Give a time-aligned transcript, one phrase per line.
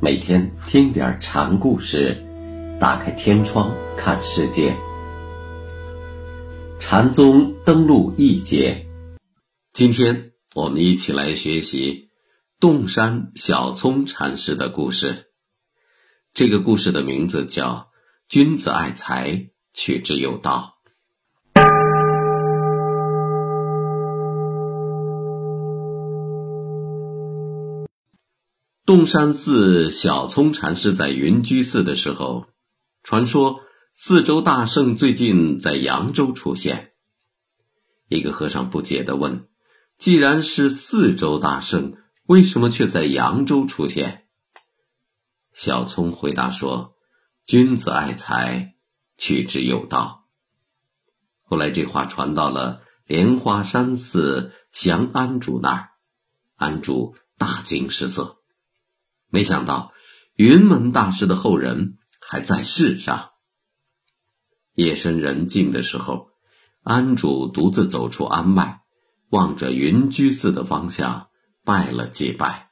[0.00, 2.24] 每天听点禅故事，
[2.78, 4.76] 打开天窗看世界。
[6.78, 8.86] 禅宗登陆一节，
[9.72, 12.10] 今天我们一起来学习
[12.60, 15.32] 洞山小聪禅师的故事。
[16.32, 17.72] 这个故事的名字叫
[18.28, 20.77] 《君子爱财，取之有道》。
[28.88, 32.46] 洞山寺小聪禅师在云居寺的时候，
[33.02, 33.60] 传说
[33.94, 36.92] 四周大圣最近在扬州出现。
[38.08, 39.46] 一个和尚不解地问
[39.98, 44.26] ：“既然是四周大圣，为什么却在扬州出现？”
[45.52, 46.94] 小聪回答说
[47.44, 48.76] ：“君子爱财，
[49.18, 50.24] 取之有道。”
[51.44, 55.88] 后来这话传到了莲花山寺降安主那儿，
[56.56, 58.37] 安主大惊失色。
[59.30, 59.92] 没想到，
[60.36, 63.32] 云门大师的后人还在世上。
[64.72, 66.30] 夜深人静的时候，
[66.82, 68.80] 安主独自走出庵外，
[69.28, 71.28] 望着云居寺的方向，
[71.62, 72.70] 拜了几拜。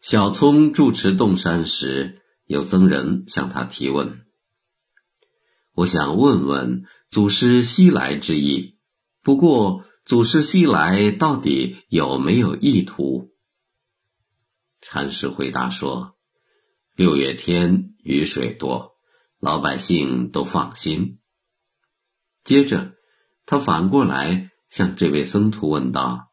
[0.00, 4.24] 小聪住持洞山时，有僧人向他提问
[5.74, 8.78] ：“我想问问祖师西来之意，
[9.22, 13.30] 不过。”祖师西来到底有没有意图？
[14.80, 16.16] 禅师回答说
[16.96, 18.94] ：“六月天雨水多，
[19.38, 21.20] 老百姓都放心。”
[22.42, 22.94] 接着，
[23.46, 26.32] 他反过来向这位僧徒问道：“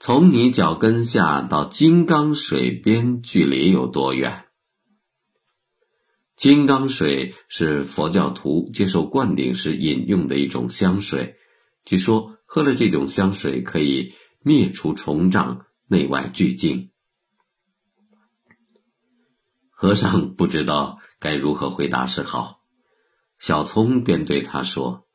[0.00, 4.46] 从你脚跟下到金刚水边距离有多远？”
[6.34, 11.36] 金刚水是佛教徒接受灌顶时饮用的一种香水，
[11.84, 12.38] 据说。
[12.52, 16.90] 喝了这种香水，可以灭除虫障，内外俱净。
[19.70, 22.58] 和尚不知道该如何回答是好，
[23.38, 25.06] 小聪便对他说：“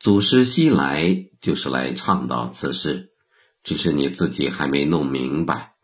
[0.00, 3.12] 祖师西来就是来倡导此事，
[3.62, 5.76] 只是你自己还没弄明白。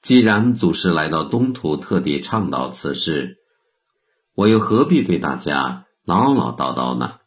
[0.00, 3.38] 既然祖师来到东土，特地倡导此事，
[4.34, 7.18] 我又何必对大家唠唠叨叨呢？”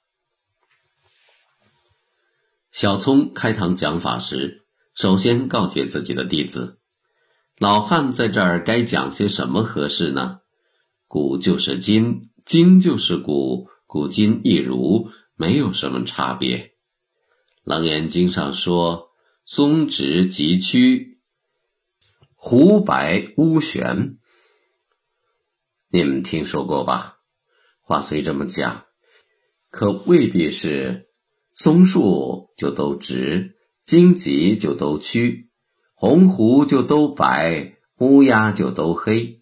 [2.77, 6.79] 小聪开堂讲法时，首先告诫自己的弟子
[7.57, 10.41] ：“老汉在这儿该讲些什么合适呢？
[11.07, 16.57] 古就是今，今就是古，古今一如，没有什么差别。”
[17.63, 19.09] 《楞严经》上说
[19.47, 21.19] ：“松直急曲，
[22.35, 24.19] 胡白乌悬。”
[25.89, 27.17] 你们听说过吧？
[27.81, 28.85] 话虽这么讲，
[29.71, 31.06] 可未必是。
[31.59, 35.49] 松树就都直，荆棘就都曲，
[35.95, 39.41] 红狐就都白，乌鸦就都黑。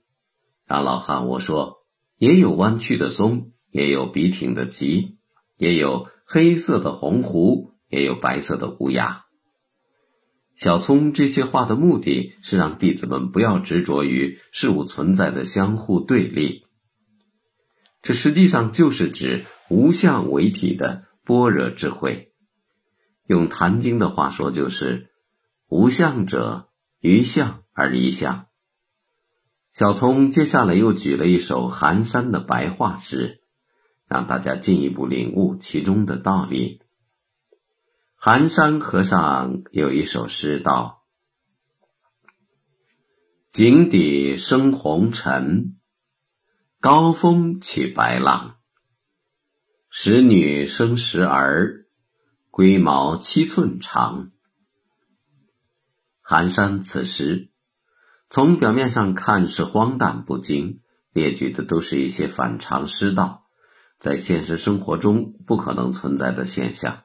[0.65, 1.79] 让老汉我说，
[2.17, 5.17] 也有弯曲的松，也有笔挺的棘，
[5.57, 9.25] 也有黑色的红狐，也有白色的乌鸦。
[10.55, 16.63] 小聪这些话的目的是让弟子们不要执着于事物存在的相互对立，
[18.01, 21.03] 这实际上就是指无相为体的。
[21.25, 22.31] 般若智慧，
[23.25, 25.09] 用《坛经》的话说，就是
[25.67, 26.69] “无相者，
[26.99, 28.45] 于相而离相”。
[29.73, 33.41] 小聪接下来又举了一首寒山的白话诗，
[34.07, 36.83] 让大家进一步领悟其中的道理。
[38.15, 41.03] 寒山和尚有一首诗道
[43.51, 45.75] ：“井底生红尘，
[46.79, 48.57] 高峰起白浪。”
[49.97, 51.85] 使女生十儿，
[52.51, 54.31] 龟毛七寸长。
[56.19, 57.49] 寒山此诗，
[58.29, 60.81] 从表面上看是荒诞不经，
[61.13, 63.45] 列举的都是一些反常失道，
[63.97, 67.03] 在现实生活中不可能存在的现象，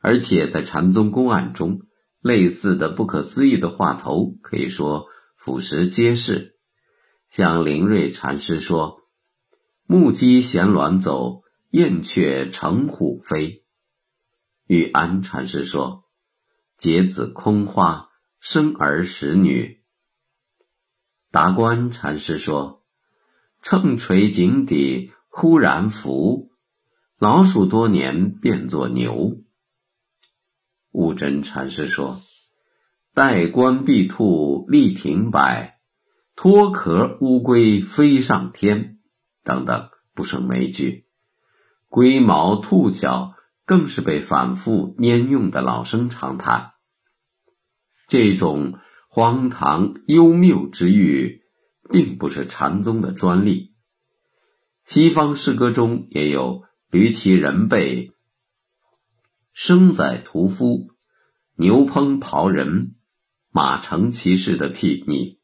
[0.00, 1.80] 而且在禅宗公案中，
[2.20, 6.58] 类似的不可思议的话头可以说俯拾皆是。
[7.30, 9.04] 像灵瑞禅师说
[9.88, 11.40] ：“木屐衔鸾走。”
[11.70, 13.62] 燕雀乘虎飞，
[14.68, 16.04] 玉安禅师说
[16.78, 18.08] ：“结子空花，
[18.40, 19.82] 生儿识女。”
[21.30, 22.86] 达观禅师说
[23.60, 26.52] ：“秤锤井底忽然浮，
[27.18, 29.42] 老鼠多年变作牛。”
[30.92, 32.22] 悟真禅师说
[33.12, 35.82] ：“待冠闭兔立亭摆，
[36.34, 39.00] 脱壳乌龟飞上天。”
[39.44, 41.04] 等等，不胜枚举。
[41.88, 46.72] 龟毛兔角更是被反复拈用的老生常谈。
[48.06, 51.42] 这种荒唐幽谬之欲，
[51.90, 53.74] 并不是禅宗的专利。
[54.84, 58.12] 西方诗歌中也有“驴骑人背，
[59.52, 60.88] 生宰屠夫，
[61.56, 62.94] 牛烹刨人，
[63.50, 65.38] 马乘骑士”的睥睨。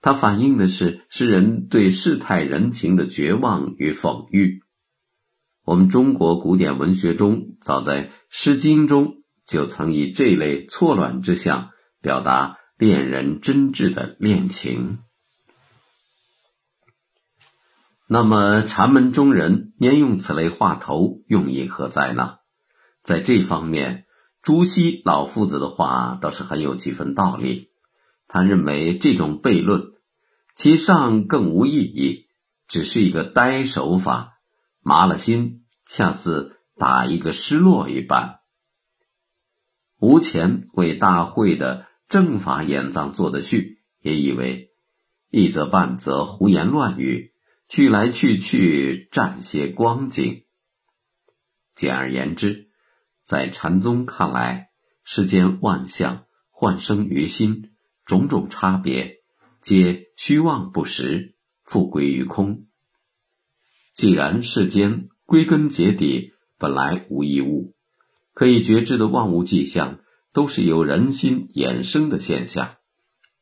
[0.00, 4.62] 它反映的是诗人对世态人情的绝望与讽喻。
[5.70, 11.70] 我们中国古典文学中，早在《诗经》中就曾以这类错乱之象
[12.02, 14.98] 表达恋人真挚的恋情。
[18.08, 22.38] 那么，禅门中人拈用此类话头，用意何在呢？
[23.04, 24.06] 在这方面，
[24.42, 27.70] 朱熹老夫子的话倒是很有几分道理。
[28.26, 29.92] 他认为这种悖论，
[30.56, 32.26] 其上更无意义，
[32.66, 34.40] 只是一个呆手法，
[34.80, 35.59] 麻了心，
[35.92, 38.38] 恰似打一个失落一般。
[39.98, 44.70] 吴前为大会的正法演藏做的序，也以为
[45.30, 47.34] 一则半则胡言乱语。
[47.66, 50.44] 去来去去，占些光景。
[51.74, 52.70] 简而言之，
[53.24, 54.70] 在禅宗看来，
[55.04, 57.72] 世间万象幻生于心，
[58.04, 59.18] 种种差别，
[59.60, 62.66] 皆虚妄不实，复归于空。
[63.92, 67.72] 既然世间归根结底本来无一物，
[68.34, 70.00] 可以觉知的万物迹象，
[70.32, 72.78] 都是由人心衍生的现象，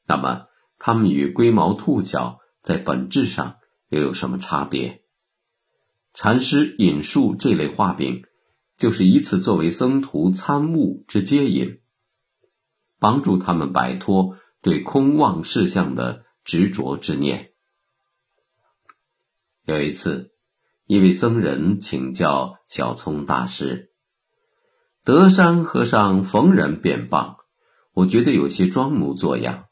[0.07, 0.49] 那么
[0.79, 3.57] 它们与龟毛兔角在本质上。
[3.89, 5.03] 又有什么差别？
[6.13, 8.23] 禅师引述这类画饼，
[8.77, 11.81] 就是以此作为僧徒参悟之接引，
[12.99, 17.53] 帮助他们摆脱对空妄事相的执着之念。
[19.65, 20.33] 有一次，
[20.89, 23.93] 一位僧人请教小聪大师
[25.05, 27.37] ：“德山和尚逢人便棒，
[27.93, 29.67] 我觉得有些装模作样；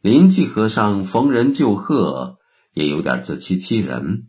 [0.00, 2.38] 临济和尚逢人就喝。”
[2.72, 4.28] 也有点自欺欺人。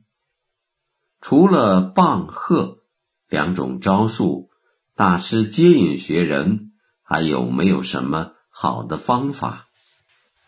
[1.21, 2.79] 除了棒喝
[3.29, 4.49] 两种招数，
[4.95, 6.71] 大师接引学人
[7.03, 9.67] 还有没有什么好的方法？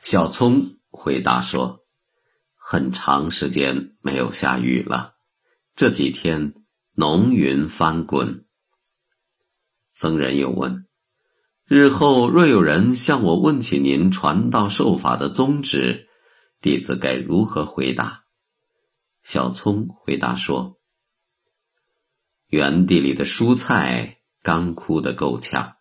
[0.02, 1.82] 小聪回答说
[2.58, 5.13] ：“很长时间没有下雨了，
[5.76, 6.54] 这几天
[6.96, 8.46] 浓云翻滚。”
[9.88, 10.88] 僧人又问
[11.66, 16.10] ：“日后若有人向我问起您传道授法的宗旨？”
[16.62, 18.24] 弟子该如何回答？
[19.24, 20.80] 小聪回答说
[22.48, 25.76] ：“园地里的蔬菜干枯的够呛，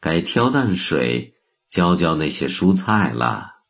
[0.00, 1.34] 该挑担水
[1.68, 3.64] 浇浇那些蔬菜了。”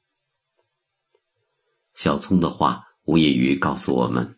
[1.95, 4.38] 小聪的话无异于告诉我们，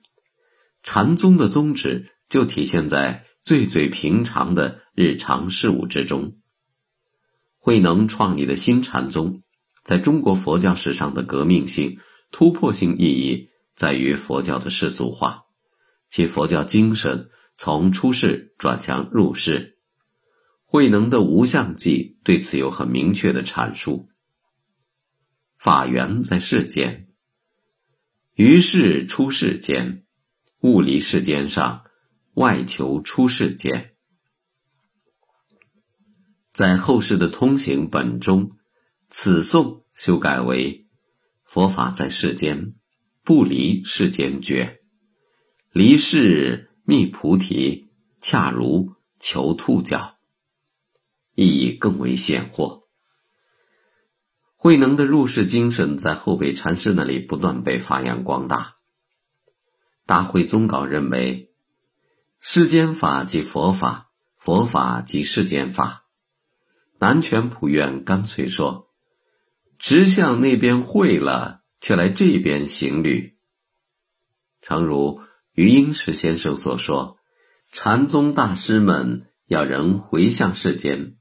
[0.83, 6.37] 禅宗的宗旨就体现在最最平常的日常事物之中。
[7.59, 9.43] 慧能创立的新禅宗。
[9.83, 11.99] 在中国佛教史上的革命性、
[12.31, 15.45] 突破性意义在于佛教的世俗化，
[16.11, 19.79] 其佛教精神从出世转向入世。
[20.67, 24.11] 慧能的《无相记》对此有很明确的阐述：
[25.57, 27.09] 法缘在世间，
[28.35, 30.05] 于是出世间，
[30.61, 31.85] 物离世间上，
[32.35, 33.95] 外求出世间。
[36.53, 38.53] 在后世的通行本中。
[39.13, 40.87] 此颂修改为：
[41.43, 42.75] 佛法在世间，
[43.25, 44.79] 不离世间觉；
[45.73, 47.91] 离世觅菩提，
[48.21, 50.19] 恰如求兔角。
[51.35, 52.85] 意义更为显豁。
[54.55, 58.77] 慧能的入世精神在后辈禅师那里不断被发扬光大。
[60.11, 61.53] 大会宗稿认为，
[62.41, 66.07] 世间法即佛法，佛法即世间法。
[66.99, 68.91] 南泉普愿干脆说。
[69.79, 73.39] 直向那边会了，却来这边行旅。
[74.61, 75.21] 诚如
[75.53, 77.17] 余英时先生所说，
[77.71, 81.19] 禅宗大师们要人回向世间，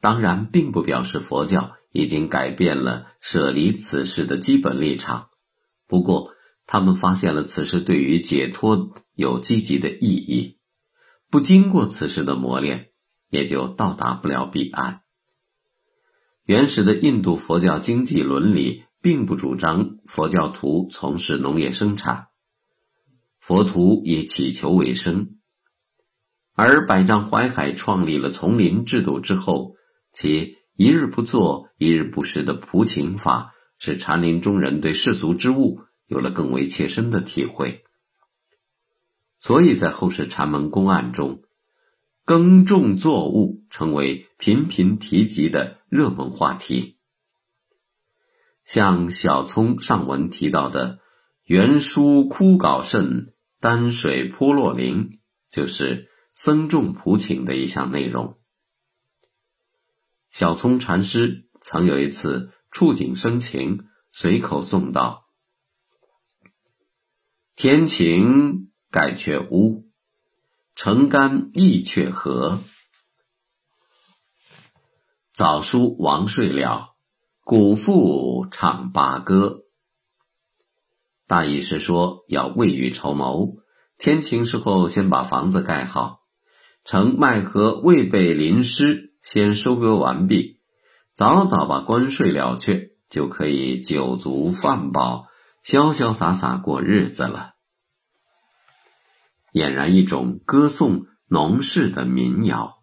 [0.00, 5.30] 当然并不表示佛教已经改变了舍离此事的基本立场。
[5.88, 6.30] 不过，
[6.66, 10.58] 他们发现了此事对于解脱有积极的意义，
[11.30, 12.90] 不经过此事的磨练，
[13.28, 15.02] 也就到达不了彼岸。
[16.44, 22.28] 原始的印度佛教经济伦理并不主张佛教徒从事农业生产，
[23.40, 25.36] 佛徒以乞求为生。
[26.54, 29.74] 而百丈怀海创立了丛林制度之后，
[30.12, 35.80] 其一日不做一日不食的朴勤法，使禅林中人对世俗之物
[36.12, 37.82] 有了更为切身的体会。
[39.40, 41.42] 所以在后世禅门公案中。
[42.24, 46.96] 耕种作物成为频频提及的热门话题。
[48.64, 51.00] 像小聪上文提到的
[51.42, 55.18] “原书枯槁甚，丹水泼落林”，
[55.50, 58.38] 就是僧众普请的一项内容。
[60.30, 65.21] 小聪禅师曾有一次触景生情，随口诵道
[67.54, 69.86] ：“天晴盖却乌，
[70.74, 72.58] 城干意却和。
[75.34, 76.94] 早书王睡了，
[77.44, 79.64] 古妇唱八歌。”
[81.28, 83.56] 大意是说要未雨绸缪，
[83.98, 86.20] 天晴时候先把房子盖好，
[86.84, 89.10] 城麦禾未被淋湿。
[89.22, 90.58] 先收割完毕，
[91.14, 95.26] 早早把关税了却，就可以酒足饭饱，
[95.64, 97.54] 潇潇洒洒过日子了。
[99.52, 102.82] 俨然一种歌颂农事的民谣。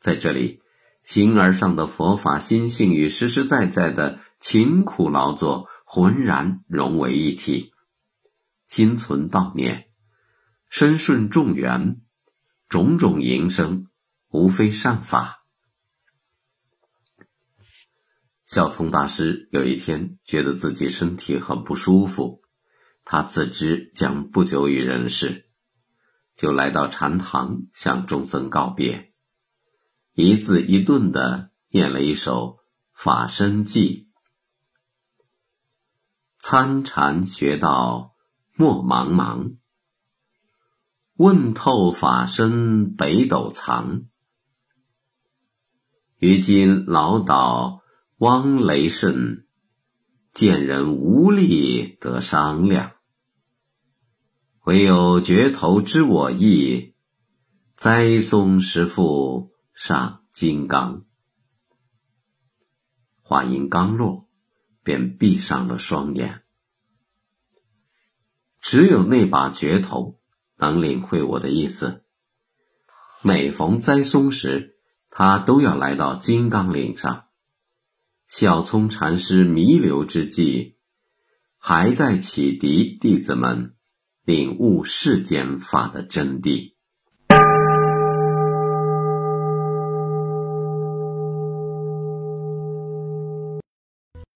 [0.00, 0.60] 在这里，
[1.04, 7.72] 形而上的佛法心性与实实在在的勤苦劳作浑然融为一体，
[8.68, 9.88] 心存悼念，
[10.68, 12.00] 身顺众缘，
[12.68, 13.86] 种种营生，
[14.28, 15.41] 无非善法。
[18.52, 22.42] 小聪大师有一天觉得自己身体很不舒服，
[23.02, 25.48] 他自知将不久于人世，
[26.36, 29.14] 就来到禅堂向众僧告别，
[30.12, 32.58] 一字一顿的念了一首
[32.92, 34.04] 《法身偈》
[36.38, 38.14] ：“参禅学道
[38.54, 39.56] 莫茫茫，
[41.14, 44.02] 问透法身北斗藏。
[46.18, 47.78] 于今老倒。”
[48.22, 49.48] 汪雷甚，
[50.32, 52.92] 见人无力得商量。
[54.62, 56.94] 唯有觉头知我意，
[57.74, 61.04] 栽松石父上金刚。
[63.22, 64.28] 话音刚落，
[64.84, 66.44] 便闭上了双眼。
[68.60, 70.20] 只有那把觉头
[70.58, 72.04] 能领会我的意思。
[73.20, 74.76] 每逢栽松时，
[75.10, 77.24] 他都要来到金刚岭上。
[78.34, 80.76] 小聪禅师弥留之际，
[81.58, 83.74] 还在启迪弟子们
[84.24, 86.71] 领悟世间法的真谛。